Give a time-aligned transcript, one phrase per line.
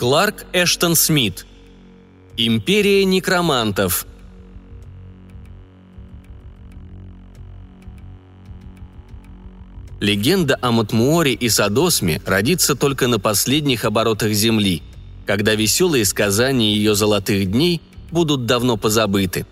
[0.00, 1.44] Кларк Эштон Смит.
[2.38, 4.06] Империя некромантов.
[10.00, 14.82] Легенда о Матмуоре и Садосме родится только на последних оборотах Земли,
[15.26, 19.44] когда веселые сказания ее золотых дней будут давно позабыты.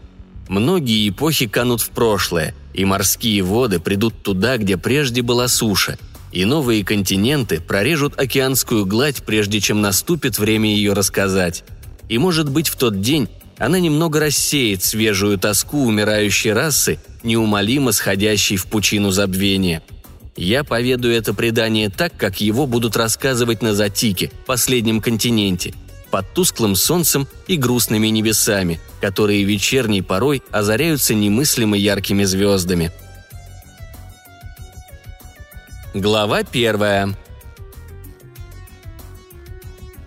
[0.49, 5.99] Многие эпохи канут в прошлое, и морские воды придут туда, где прежде была суша,
[6.33, 11.65] и новые континенты прорежут океанскую гладь, прежде чем наступит время ее рассказать.
[12.09, 13.29] И, может быть, в тот день
[13.59, 19.83] она немного рассеет свежую тоску умирающей расы, неумолимо сходящей в пучину забвения–
[20.39, 25.75] я поведаю это предание так, как его будут рассказывать на Затике, последнем континенте,
[26.13, 32.93] под тусклым солнцем и грустными небесами, которые вечерней порой озаряются немыслимо яркими звездами.
[35.99, 37.17] Глава первая.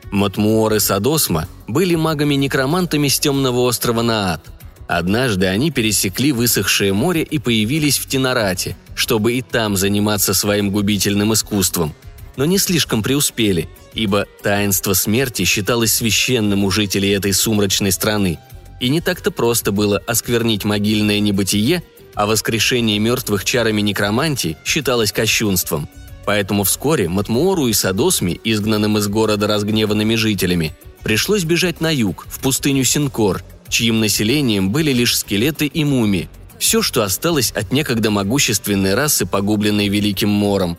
[0.10, 4.42] Матмуор и Садосма были магами-некромантами с темного острова Наат–
[4.94, 11.32] Однажды они пересекли высохшее море и появились в Тенорате, чтобы и там заниматься своим губительным
[11.32, 11.94] искусством.
[12.36, 18.38] Но не слишком преуспели, ибо таинство смерти считалось священным у жителей этой сумрачной страны.
[18.82, 21.84] И не так-то просто было осквернить могильное небытие,
[22.16, 25.90] а воскрешение мертвых чарами некромантии считалось кощунством.
[26.26, 32.40] Поэтому вскоре Матмуору и Садосми, изгнанным из города разгневанными жителями, пришлось бежать на юг, в
[32.40, 38.94] пустыню Синкор, чьим населением были лишь скелеты и мумии, все, что осталось от некогда могущественной
[38.94, 40.78] расы, погубленной Великим Мором.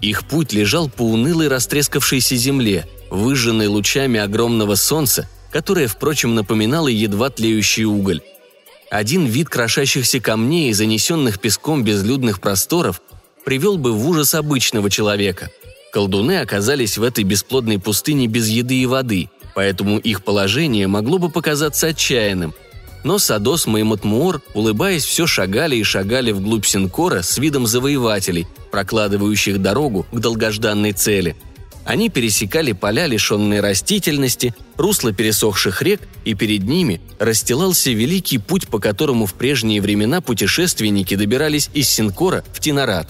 [0.00, 7.28] Их путь лежал по унылой растрескавшейся земле, выжженной лучами огромного солнца, которое, впрочем, напоминало едва
[7.28, 8.22] тлеющий уголь.
[8.90, 13.02] Один вид крошащихся камней и занесенных песком безлюдных просторов
[13.44, 15.50] привел бы в ужас обычного человека.
[15.92, 21.30] Колдуны оказались в этой бесплодной пустыне без еды и воды– поэтому их положение могло бы
[21.30, 22.54] показаться отчаянным.
[23.02, 29.60] Но Садосма и Матмуор, улыбаясь, все шагали и шагали вглубь Синкора с видом завоевателей, прокладывающих
[29.60, 31.34] дорогу к долгожданной цели.
[31.88, 38.78] Они пересекали поля, лишенные растительности, русло пересохших рек, и перед ними расстилался великий путь, по
[38.78, 43.08] которому в прежние времена путешественники добирались из Синкора в Тинорат.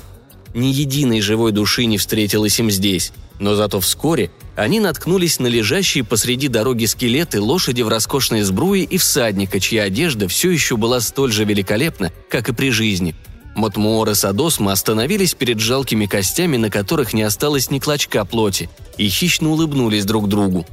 [0.55, 6.05] Ни единой живой души не встретилось им здесь, но зато вскоре они наткнулись на лежащие
[6.05, 11.33] посреди дороги скелеты лошади в роскошной сбруе и всадника, чья одежда все еще была столь
[11.33, 13.17] же великолепна, как и при жизни.
[13.59, 19.09] Мотмуор и Садосма остановились перед жалкими костями, на которых не осталось ни клочка плоти, и
[19.09, 20.65] хищно улыбнулись друг другу.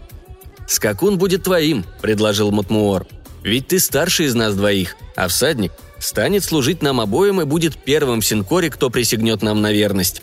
[0.68, 3.08] «Скакун будет твоим»,— предложил Мотмуор.
[3.44, 8.22] «Ведь ты старший из нас двоих, а всадник станет служить нам обоим и будет первым
[8.22, 10.22] в Синкоре, кто присягнет нам на верность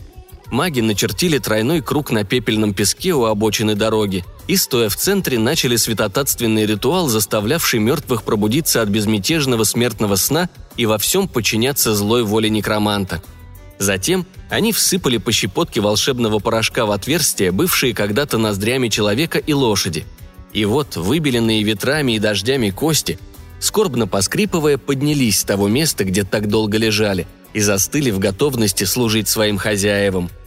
[0.52, 5.76] маги начертили тройной круг на пепельном песке у обочины дороги и, стоя в центре, начали
[5.76, 12.50] святотатственный ритуал, заставлявший мертвых пробудиться от безмятежного смертного сна и во всем подчиняться злой воле
[12.50, 13.22] некроманта.
[13.78, 20.04] Затем они всыпали по щепотке волшебного порошка в отверстия, бывшие когда-то ноздрями человека и лошади.
[20.52, 23.18] И вот, выбеленные ветрами и дождями кости,
[23.58, 29.28] скорбно поскрипывая, поднялись с того места, где так долго лежали, и застыли в готовности служить
[29.28, 30.28] своим хозяевам–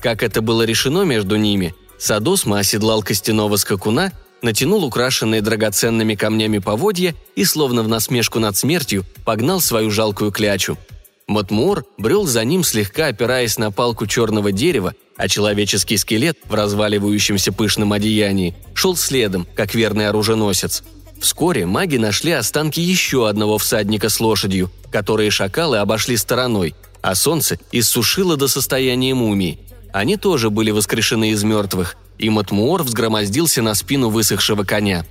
[0.00, 7.14] как это было решено между ними, Садосма оседлал костяного скакуна, натянул украшенные драгоценными камнями поводья
[7.34, 10.78] и, словно в насмешку над смертью, погнал свою жалкую клячу.
[11.26, 17.52] Матмуор брел за ним, слегка опираясь на палку черного дерева, а человеческий скелет в разваливающемся
[17.52, 20.84] пышном одеянии шел следом, как верный оруженосец.
[21.20, 27.58] Вскоре маги нашли останки еще одного всадника с лошадью, которые шакалы обошли стороной, а солнце
[27.72, 29.58] иссушило до состояния мумии–
[29.92, 35.04] они тоже были воскрешены из мертвых, и Матмуор взгромоздился на спину высохшего коня.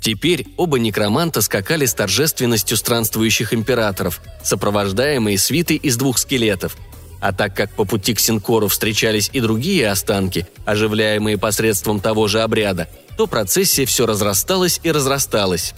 [0.00, 6.76] Теперь оба некроманта скакали с торжественностью странствующих императоров, сопровождаемые свитой из двух скелетов.
[7.20, 12.42] А так как по пути к Синкору встречались и другие останки, оживляемые посредством того же
[12.42, 15.74] обряда, то процессия все разрасталась и разрасталась.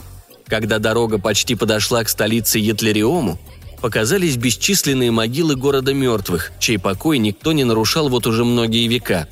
[0.47, 3.39] Когда дорога почти подошла к столице Етлериому,
[3.81, 9.29] показались бесчисленные могилы города мертвых, чей покой никто не нарушал вот уже многие века.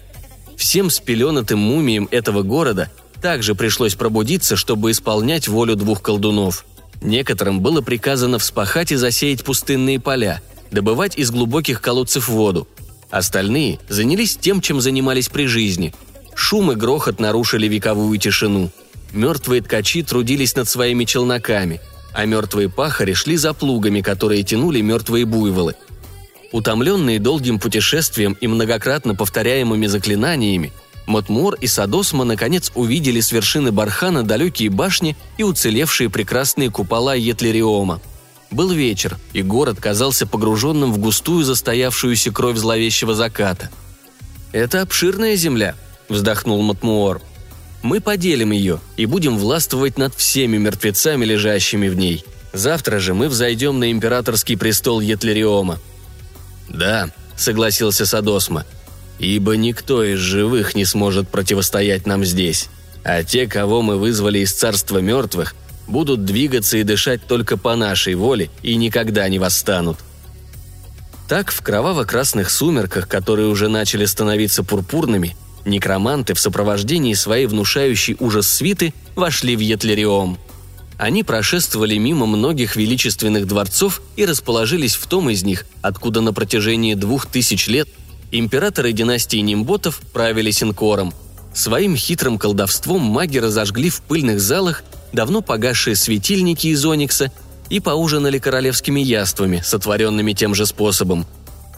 [0.56, 2.90] Всем спеленатым мумиям этого города
[3.22, 6.64] также пришлось пробудиться, чтобы исполнять волю двух колдунов.
[7.00, 10.40] Некоторым было приказано вспахать и засеять пустынные поля,
[10.70, 12.66] добывать из глубоких колодцев воду.
[13.10, 15.94] Остальные занялись тем, чем занимались при жизни.
[16.34, 18.70] Шум и грохот нарушили вековую тишину.
[19.12, 21.80] Мертвые ткачи трудились над своими челноками–
[22.12, 25.74] а мертвые пахари шли за плугами, которые тянули мертвые буйволы.
[26.52, 30.72] Утомленные долгим путешествием и многократно повторяемыми заклинаниями,
[31.08, 38.00] Матмуор и Садосма наконец увидели с вершины бархана далекие башни и уцелевшие прекрасные купола Етлериома.
[38.50, 43.70] Был вечер, и город казался погруженным в густую застоявшуюся кровь зловещего заката.
[44.52, 45.74] «Это обширная земля»,—
[46.08, 47.22] вздохнул Матмуор.
[47.82, 52.24] «Мы поделим ее и будем властвовать над всеми мертвецами, лежащими в ней.
[52.52, 55.78] Завтра же мы взойдем на императорский престол Етлериома».
[56.68, 58.66] «Да»,— согласился Садосма,—
[59.18, 62.68] ибо никто из живых не сможет противостоять нам здесь,
[63.04, 65.54] а те, кого мы вызвали из царства мертвых,
[65.86, 69.98] будут двигаться и дышать только по нашей воле и никогда не восстанут.
[71.28, 78.48] Так, в кроваво-красных сумерках, которые уже начали становиться пурпурными, некроманты в сопровождении своей внушающей ужас
[78.48, 80.38] свиты вошли в Етлериом.
[80.96, 86.94] Они прошествовали мимо многих величественных дворцов и расположились в том из них, откуда на протяжении
[86.94, 87.88] двух тысяч лет
[88.30, 91.14] Императоры династии Нимботов правили Синкором.
[91.54, 94.84] Своим хитрым колдовством маги разожгли в пыльных залах
[95.14, 97.32] давно погасшие светильники из оникса
[97.70, 101.26] и поужинали королевскими яствами, сотворенными тем же способом.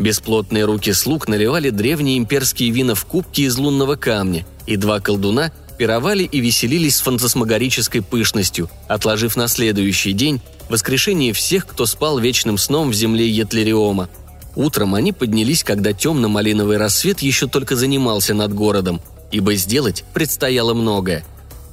[0.00, 5.52] Бесплотные руки слуг наливали древние имперские вина в кубки из лунного камня, и два колдуна
[5.78, 12.58] пировали и веселились с фантасмагорической пышностью, отложив на следующий день воскрешение всех, кто спал вечным
[12.58, 14.08] сном в земле Етлериома–
[14.56, 19.00] Утром они поднялись, когда темно-малиновый рассвет еще только занимался над городом,
[19.30, 21.24] ибо сделать предстояло многое.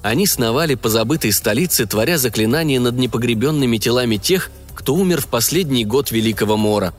[0.04, 5.86] Они сновали по забытой столице, творя заклинания над непогребенными телами тех, кто умер в последний
[5.86, 6.94] год Великого Мора.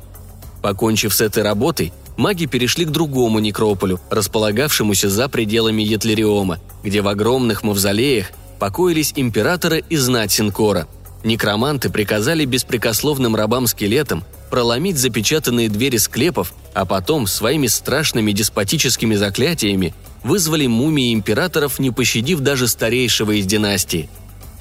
[0.62, 7.08] Покончив с этой работой, маги перешли к другому некрополю, располагавшемуся за пределами Етлериома, где в
[7.08, 10.88] огромных мавзолеях покоились императоры и знать Синкора.
[11.24, 20.66] Некроманты приказали беспрекословным рабам-скелетам проломить запечатанные двери склепов, а потом своими страшными деспотическими заклятиями вызвали
[20.66, 24.08] мумии императоров, не пощадив даже старейшего из династии.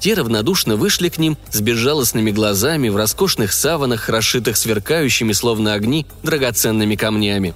[0.00, 6.06] Те равнодушно вышли к ним с безжалостными глазами в роскошных саванах, расшитых сверкающими, словно огни,
[6.22, 7.54] драгоценными камнями.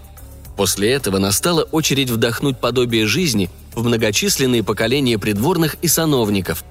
[0.56, 6.64] После этого настала очередь вдохнуть подобие жизни в многочисленные поколения придворных и сановников.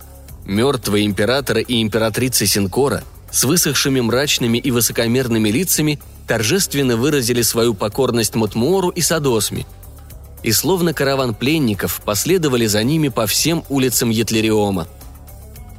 [0.45, 8.35] Мертвые императоры и императрицы Синкора– с высохшими мрачными и высокомерными лицами торжественно выразили свою покорность
[8.35, 9.65] Матмуору и Садосми.
[10.43, 14.87] И словно караван пленников последовали за ними по всем улицам Етлериома.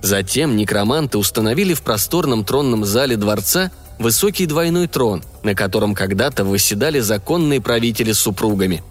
[0.02, 3.70] Затем некроманты установили в просторном тронном зале дворца
[4.00, 8.82] высокий двойной трон, на котором когда-то восседали законные правители с супругами.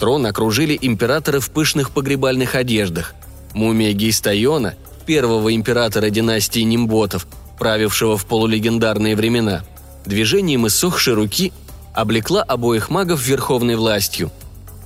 [0.00, 3.14] Трон окружили императоры в пышных погребальных одеждах.
[3.54, 4.74] Мумия Гейстайона,
[5.06, 7.28] первого императора династии Нимботов,
[7.58, 9.64] правившего в полулегендарные времена,
[10.04, 11.52] движением иссохшей руки
[11.94, 14.30] облекла обоих магов верховной властью.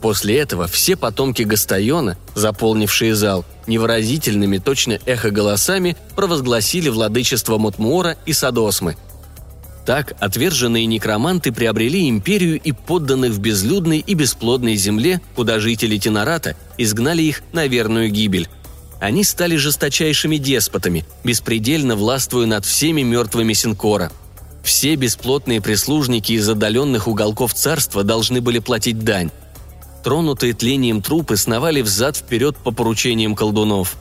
[0.00, 8.96] После этого все потомки Гастайона, заполнившие зал, невыразительными точно эхо-голосами провозгласили владычество Мутмуора и Садосмы.
[9.84, 16.54] Так отверженные некроманты приобрели империю и подданных в безлюдной и бесплодной земле, куда жители Тенората
[16.78, 18.48] изгнали их на верную гибель.
[19.00, 24.12] Они стали жесточайшими деспотами, беспредельно властвуя над всеми мертвыми Синкора.
[24.62, 29.30] Все бесплотные прислужники из отдаленных уголков царства должны были платить дань.
[30.02, 33.96] Тронутые тлением трупы сновали взад-вперед по поручениям колдунов.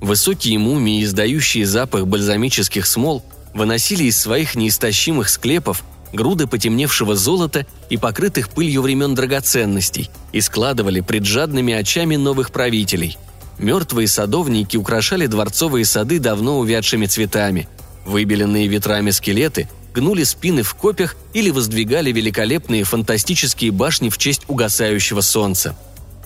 [0.00, 3.22] Высокие мумии, издающие запах бальзамических смол,
[3.54, 11.00] выносили из своих неистощимых склепов груды потемневшего золота и покрытых пылью времен драгоценностей и складывали
[11.00, 13.16] пред жадными очами новых правителей–
[13.62, 17.68] Мертвые садовники украшали дворцовые сады давно увядшими цветами.
[18.04, 25.20] Выбеленные ветрами скелеты гнули спины в копьях или воздвигали великолепные фантастические башни в честь угасающего
[25.20, 25.76] солнца.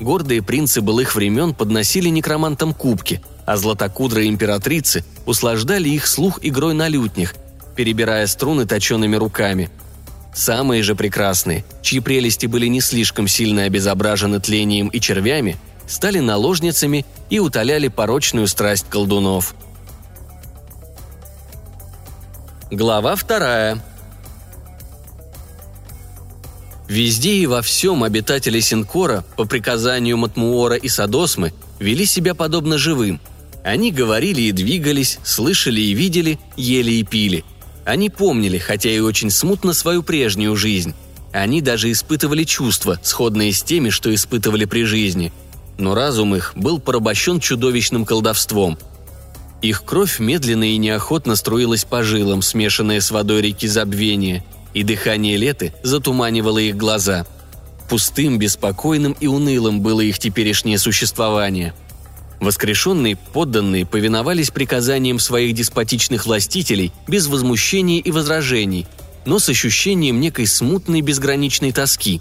[0.00, 6.88] Гордые принцы былых времен подносили некромантам кубки, а златокудрые императрицы услаждали их слух игрой на
[6.88, 7.34] лютнях,
[7.76, 9.70] перебирая струны точеными руками.
[10.34, 15.56] Самые же прекрасные, чьи прелести были не слишком сильно обезображены тлением и червями,
[15.86, 19.54] стали наложницами и утоляли порочную страсть колдунов.
[22.70, 23.82] Глава вторая.
[26.88, 33.20] Везде и во всем обитатели Синкора, по приказанию Матмуора и Садосмы, вели себя подобно живым.
[33.64, 37.44] Они говорили и двигались, слышали и видели, ели и пили.
[37.84, 40.94] Они помнили, хотя и очень смутно, свою прежнюю жизнь.
[41.32, 45.32] Они даже испытывали чувства, сходные с теми, что испытывали при жизни–
[45.78, 48.78] но разум их был порабощен чудовищным колдовством.
[49.62, 54.44] Их кровь медленно и неохотно струилась по жилам, смешанная с водой реки забвения,
[54.74, 57.26] и дыхание леты затуманивало их глаза.
[57.88, 61.72] пустым, беспокойным и унылым было их теперешнее существование.
[62.40, 68.86] Воскрешенные подданные повиновались приказаниям своих деспотичных властителей без возмущения и возражений,
[69.24, 72.20] но с ощущением некой смутной безграничной тоски.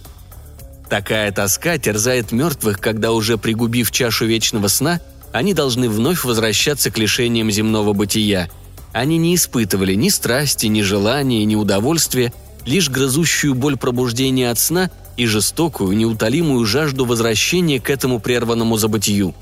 [0.89, 5.01] Такая тоска терзает мертвых, когда уже пригубив чашу вечного сна,
[5.35, 8.49] они должны вновь возвращаться к лишениям земного бытия.
[8.93, 12.33] Они не испытывали ни страсти, ни желания, ни удовольствия,
[12.65, 19.35] лишь грызущую боль пробуждения от сна и жестокую, неутолимую жажду возвращения к этому прерванному забытию.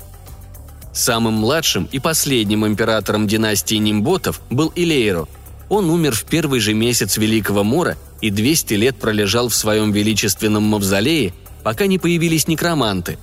[0.92, 5.28] Самым младшим и последним императором династии Нимботов был Илейро–
[5.68, 10.62] он умер в первый же месяц Великого Мора и 200 лет пролежал в своем величественном
[10.64, 11.32] мавзолее,
[11.62, 13.18] пока не появились некроманты.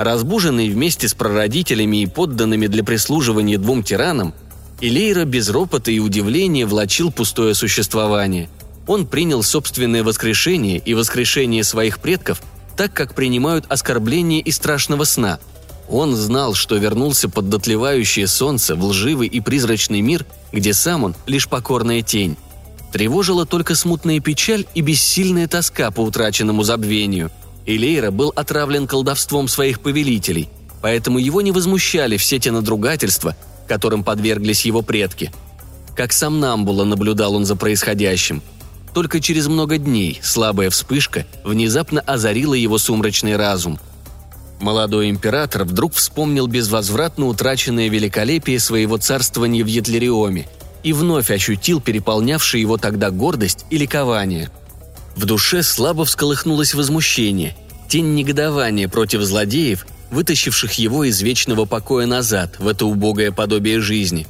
[0.00, 4.32] Разбуженный вместе с прародителями и подданными для прислуживания двум тиранам,
[4.80, 8.48] Илейра без ропота и удивления влачил пустое существование.
[8.86, 12.40] Он принял собственное воскрешение и воскрешение своих предков
[12.78, 15.38] так, как принимают оскорбление и страшного сна–
[15.90, 21.14] он знал, что вернулся под дотлевающее солнце в лживый и призрачный мир, где сам он
[21.26, 22.36] лишь покорная тень.
[22.92, 27.30] Тревожила только смутная печаль и бессильная тоска по утраченному забвению.
[27.66, 30.48] Илейра был отравлен колдовством своих повелителей,
[30.82, 33.36] поэтому его не возмущали все те надругательства,
[33.68, 35.32] которым подверглись его предки.
[35.96, 38.42] Как сам Намбула наблюдал он за происходящим.
[38.94, 43.78] Только через много дней слабая вспышка внезапно озарила его сумрачный разум–
[44.60, 50.46] Молодой император вдруг вспомнил безвозвратно утраченное великолепие своего царствования в Етлериоме
[50.82, 54.50] и вновь ощутил переполнявшие его тогда гордость и ликование.
[55.16, 57.56] В душе слабо всколыхнулось возмущение,
[57.88, 64.26] тень негодования против злодеев, вытащивших его из вечного покоя назад, в это убогое подобие жизни.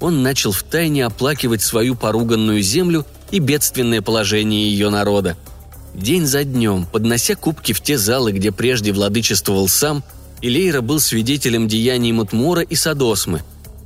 [0.00, 5.36] Он начал втайне оплакивать свою поруганную землю и бедственное положение ее народа–
[5.94, 10.02] День за днем, поднося кубки в те залы, где прежде владычествовал сам,
[10.40, 13.42] Илейра был свидетелем деяний Мутмора и Садосмы.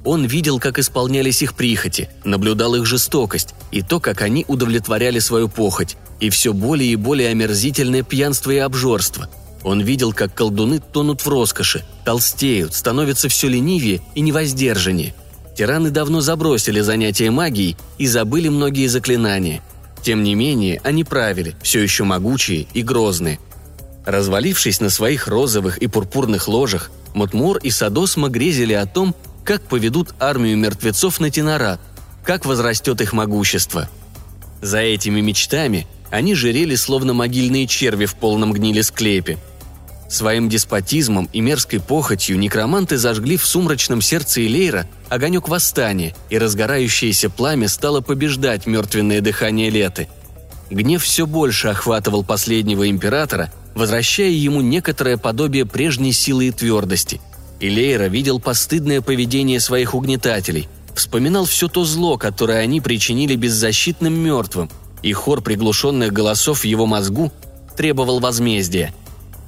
[0.07, 5.49] Он видел, как исполнялись их прихоти, наблюдал их жестокость и то, как они удовлетворяли свою
[5.49, 9.29] похоть, и все более и более омерзительное пьянство и обжорство.
[9.65, 15.13] Он видел, как колдуны тонут в роскоши, толстеют, становятся все ленивее и невоздержаннее.
[15.55, 19.61] Тираны давно забросили занятия магией и забыли многие заклинания–
[20.07, 23.41] тем не менее, они правили, все еще могучие и грозные.
[24.05, 30.15] Развалившись на своих розовых и пурпурных ложах, Мутмор и Садосма грезили о том, как поведут
[30.21, 31.81] армию мертвецов на Тенорат,
[32.25, 33.88] как возрастет их могущество.
[34.61, 39.38] За этими мечтами они жирели словно могильные черви в полном гниле склепе–
[40.09, 47.29] Своим деспотизмом и мерзкой похотью некроманты зажгли в сумрачном сердце Илейра огонек восстания, и разгорающееся
[47.29, 50.09] пламя стало побеждать мертвенное дыхание Леты.
[50.71, 57.21] Гнев все больше охватывал последнего императора, возвращая ему некоторое подобие прежней силы и твердости.
[57.61, 64.71] Илейра видел постыдное поведение своих угнетателей, вспоминал все то зло, которое они причинили беззащитным мертвым,
[65.03, 67.33] и хор приглушенных голосов в его мозгу
[67.77, 68.95] требовал возмездия–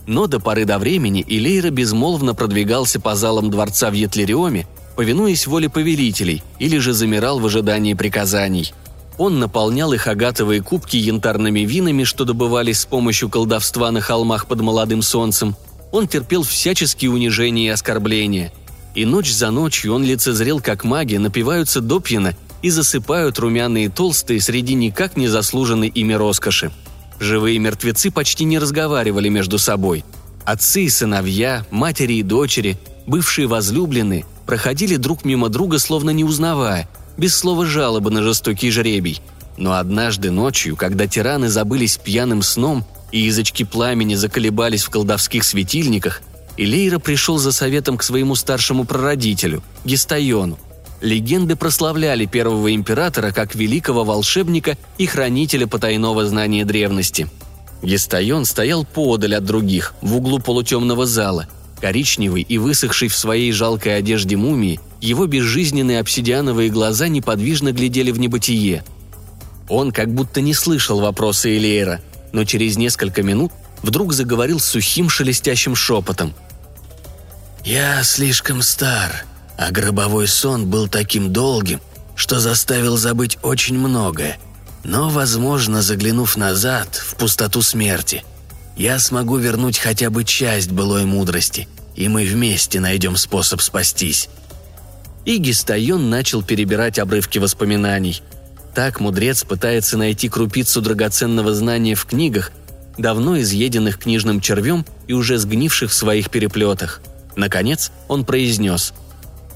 [0.09, 5.69] но до поры до времени Илейра безмолвно продвигался по залам дворца в Етлериоме, повинуясь воле
[5.69, 8.73] повелителей, или же замирал в ожидании приказаний.
[9.19, 14.62] Он наполнял их агатовые кубки янтарными винами, что добывались с помощью колдовства на холмах под
[14.62, 15.57] молодым солнцем.
[15.92, 18.52] Он терпел всяческие унижения и оскорбления.
[18.95, 24.75] И ночь за ночью он лицезрел, как маги напиваются допьяно и засыпают румяные толстые среди
[24.75, 26.71] никак не заслуженной ими роскоши–
[27.21, 30.04] Живые мертвецы почти не разговаривали между собой.
[30.45, 36.88] Отцы и сыновья, матери и дочери, бывшие возлюбленные, проходили друг мимо друга, словно не узнавая,
[37.16, 39.21] без слова жалобы на жестокий жребий.
[39.57, 46.23] Но однажды ночью, когда тираны забылись пьяным сном и язычки пламени заколебались в колдовских светильниках,
[46.57, 50.59] Илейра пришел за советом к своему старшему прародителю, Гестайону.
[51.00, 57.29] Легенды прославляли первого императора как великого волшебника и хранителя потайного знания древности.
[57.83, 61.47] Гестайон стоял поодаль от других, в углу полутемного зала.
[61.81, 68.19] Коричневый и высохший в своей жалкой одежде мумии, его безжизненные обсидиановые глаза неподвижно глядели в
[68.19, 68.83] небытие.
[69.69, 72.00] Он как будто не слышал вопроса Элиера,
[72.32, 76.35] но через несколько минут вдруг заговорил сухим шелестящим шепотом.
[77.64, 79.25] «Я слишком стар»,
[79.58, 81.80] а гробовой сон был таким долгим,
[82.14, 84.38] что заставил забыть очень многое.
[84.85, 88.25] Но, возможно, заглянув назад, в пустоту смерти,
[88.76, 94.28] я смогу вернуть хотя бы часть былой мудрости, и мы вместе найдем способ спастись.
[95.25, 98.23] И Гистайон начал перебирать обрывки воспоминаний.
[98.75, 102.53] Так мудрец пытается найти крупицу драгоценного знания в книгах,
[102.97, 107.01] давно изъеденных книжным червем и уже сгнивших в своих переплетах.
[107.37, 108.93] Наконец он произнес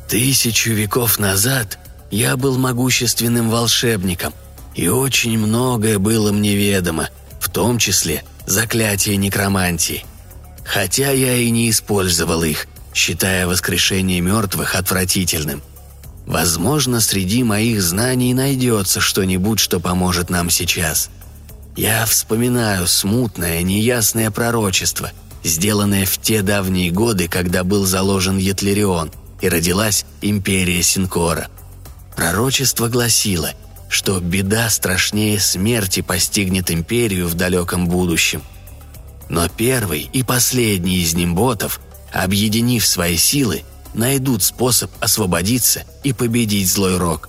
[0.09, 1.79] «Тысячу веков назад
[2.11, 4.35] я был могущественным волшебником,
[4.75, 7.09] и очень многое было мне ведомо,
[7.41, 10.05] в том числе заклятие некромантии.
[10.65, 15.63] Хотя я и не использовал их, считая воскрешение мертвых отвратительным.
[16.27, 21.11] Возможно, среди моих знаний найдется что-нибудь, что поможет нам сейчас.
[21.77, 25.11] Я вспоминаю смутное, неясное пророчество,
[25.43, 29.11] сделанное в те давние годы, когда был заложен Етлерион
[29.41, 31.49] и родилась империя Синкора.
[32.15, 33.51] Пророчество гласило,
[33.89, 38.43] что беда страшнее смерти постигнет империю в далеком будущем.
[39.29, 41.81] Но первый и последний из нимботов,
[42.13, 43.63] объединив свои силы,
[43.95, 47.29] найдут способ освободиться и победить злой рок.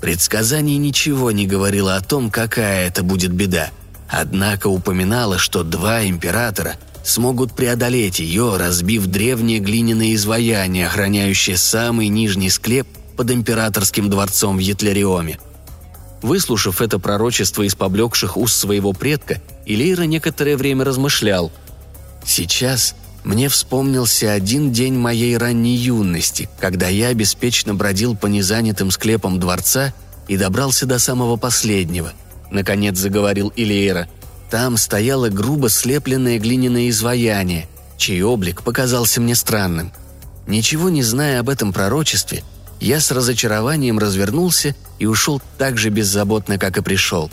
[0.00, 3.70] Предсказание ничего не говорило о том, какая это будет беда,
[4.08, 12.50] однако упоминало, что два императора смогут преодолеть ее, разбив древнее глиняное изваяние, охраняющее самый нижний
[12.50, 12.86] склеп
[13.16, 15.38] под императорским дворцом в Етлериоме.
[16.22, 21.50] Выслушав это пророчество из поблекших уст своего предка, Илейра некоторое время размышлял.
[22.24, 29.38] «Сейчас мне вспомнился один день моей ранней юности, когда я беспечно бродил по незанятым склепам
[29.38, 29.92] дворца
[30.26, 32.12] и добрался до самого последнего.
[32.50, 34.08] Наконец заговорил Илиера.
[34.50, 39.92] Там стояло грубо слепленное глиняное изваяние, чей облик показался мне странным.
[40.46, 42.42] Ничего не зная об этом пророчестве,
[42.80, 47.30] я с разочарованием развернулся и ушел так же беззаботно, как и пришел.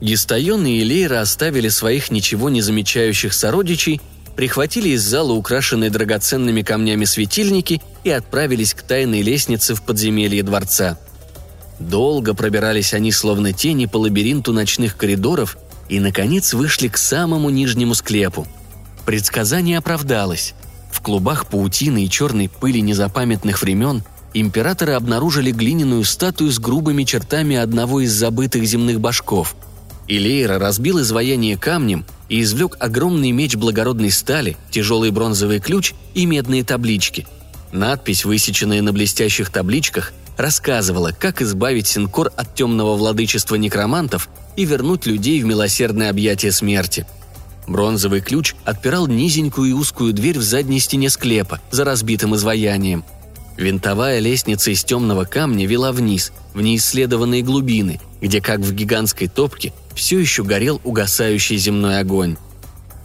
[0.00, 4.02] Гистайон и Илейра оставили своих ничего не замечающих сородичей
[4.36, 10.98] прихватили из зала украшенные драгоценными камнями светильники и отправились к тайной лестнице в подземелье дворца.
[11.78, 17.94] Долго пробирались они словно тени по лабиринту ночных коридоров и, наконец, вышли к самому нижнему
[17.94, 18.46] склепу.
[19.04, 20.54] Предсказание оправдалось.
[20.90, 27.56] В клубах паутины и черной пыли незапамятных времен императоры обнаружили глиняную статую с грубыми чертами
[27.56, 29.56] одного из забытых земных башков.
[30.06, 36.64] Илейра разбил изваяние камнем и извлек огромный меч благородной стали, тяжелый бронзовый ключ и медные
[36.64, 37.28] таблички.
[37.70, 45.06] Надпись, высеченная на блестящих табличках, рассказывала, как избавить Синкор от темного владычества некромантов и вернуть
[45.06, 47.06] людей в милосердное объятие смерти.
[47.68, 53.04] Бронзовый ключ отпирал низенькую и узкую дверь в задней стене склепа за разбитым изваянием.
[53.56, 59.72] Винтовая лестница из темного камня вела вниз, в неисследованные глубины, где, как в гигантской топке,
[59.94, 62.36] все еще горел угасающий земной огонь.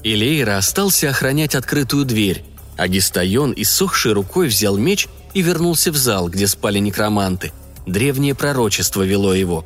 [0.04, 2.44] Илейра остался охранять открытую дверь,
[2.78, 7.52] а Гистайон, иссохшей рукой, взял меч и вернулся в зал, где спали некроманты.
[7.86, 9.66] Древнее пророчество вело его.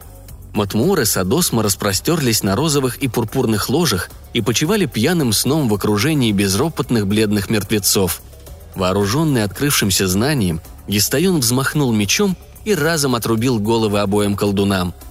[0.53, 6.31] Матмур и Садосма распростерлись на розовых и пурпурных ложах и почивали пьяным сном в окружении
[6.31, 8.21] безропотных бледных мертвецов.
[8.75, 14.93] Вооруженный открывшимся знанием, Гистайон взмахнул мечом и разом отрубил головы обоим колдунам–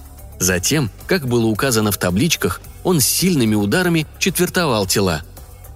[0.43, 5.21] Затем, как было указано в табличках, он с сильными ударами четвертовал тела.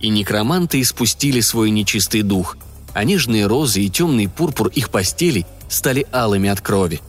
[0.02, 2.58] И некроманты испустили свой нечистый дух,
[2.94, 7.00] а нежные розы и темный пурпур их постелей стали алыми от крови.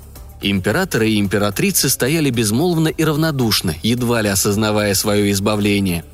[0.41, 6.05] Императоры и императрицы стояли безмолвно и равнодушно, едва ли осознавая свое избавление.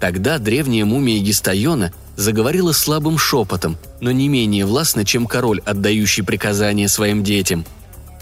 [0.00, 6.88] Тогда древняя мумия Гистайона заговорила слабым шепотом, но не менее властно, чем король, отдающий приказания
[6.88, 7.64] своим детям–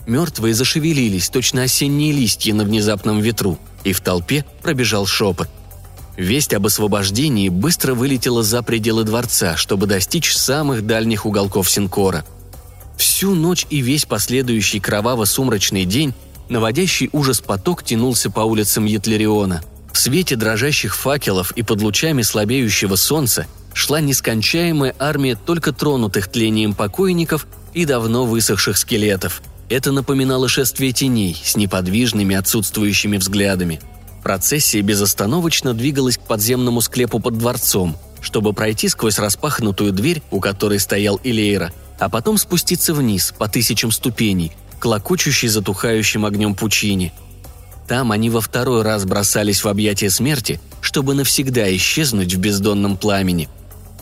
[0.08, 5.50] Мертвые зашевелились, точно осенние листья на внезапном ветру, и в толпе пробежал шепот.
[6.16, 12.24] Весть об освобождении быстро вылетела за пределы дворца, чтобы достичь самых дальних уголков Синкора.
[12.96, 16.14] Всю ночь и весь последующий кроваво-сумрачный день
[16.48, 19.62] наводящий ужас поток тянулся по улицам Етлериона.
[19.92, 26.72] В свете дрожащих факелов и под лучами слабеющего солнца шла нескончаемая армия только тронутых тлением
[26.72, 33.80] покойников и давно высохших скелетов– это напоминало шествие теней с неподвижными отсутствующими взглядами.
[34.22, 40.80] Процессия безостановочно двигалась к подземному склепу под дворцом, чтобы пройти сквозь распахнутую дверь, у которой
[40.80, 47.12] стоял Илейра, а потом спуститься вниз по тысячам ступеней, к локочущей затухающим огнем пучине.
[47.86, 53.48] Там они во второй раз бросались в объятия смерти, чтобы навсегда исчезнуть в бездонном пламени.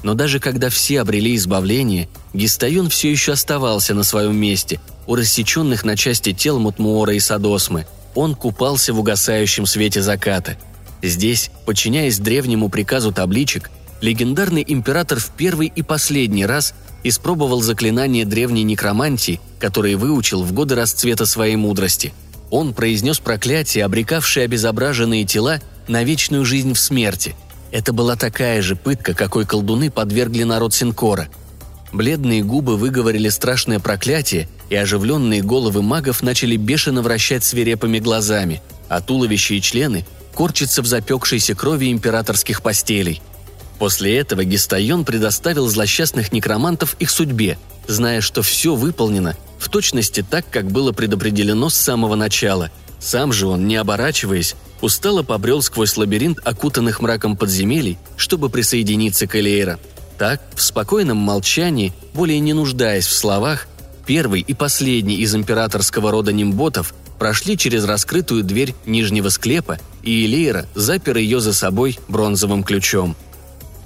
[0.02, 5.84] Но даже когда все обрели избавление, Гистайон все еще оставался на своем месте– у рассеченных
[5.84, 7.86] на части тел Мутмуора и Садосмы.
[8.14, 10.56] Он купался в угасающем свете заката.
[11.02, 18.64] Здесь, подчиняясь древнему приказу табличек, легендарный император в первый и последний раз испробовал заклинание древней
[18.64, 22.12] некромантии, которые выучил в годы расцвета своей мудрости.
[22.50, 27.34] Он произнес проклятие, обрекавшее обезображенные тела на вечную жизнь в смерти.
[27.70, 31.28] Это была такая же пытка, какой колдуны подвергли народ Синкора.
[31.92, 39.00] Бледные губы выговорили страшное проклятие, и оживленные головы магов начали бешено вращать свирепыми глазами, а
[39.00, 43.22] туловища и члены корчатся в запекшейся крови императорских постелей.
[43.78, 50.48] После этого Гистайон предоставил злосчастных некромантов их судьбе, зная, что все выполнено в точности так,
[50.50, 52.70] как было предопределено с самого начала.
[52.98, 59.36] Сам же он, не оборачиваясь, устало побрел сквозь лабиринт окутанных мраком подземелий, чтобы присоединиться к
[59.36, 59.78] Элейра.
[60.18, 63.68] Так, в спокойном молчании, более не нуждаясь в словах,
[64.06, 70.66] первый и последний из императорского рода нимботов прошли через раскрытую дверь нижнего склепа, и Элейра
[70.74, 73.16] запер ее за собой бронзовым ключом.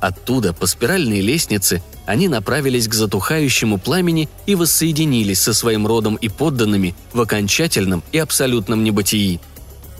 [0.00, 6.28] Оттуда, по спиральной лестнице, они направились к затухающему пламени и воссоединились со своим родом и
[6.28, 9.40] подданными в окончательном и абсолютном небытии.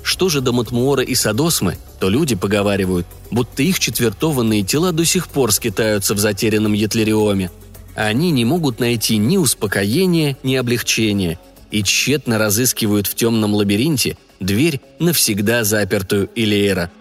[0.02, 5.28] Что же до Матмуора и Садосмы, то люди поговаривают, будто их четвертованные тела до сих
[5.28, 7.50] пор скитаются в затерянном Ятлериоме.
[7.94, 11.38] Они не могут найти ни успокоения, ни облегчения
[11.70, 16.90] и тщетно разыскивают в темном лабиринте дверь, навсегда запертую Илеера–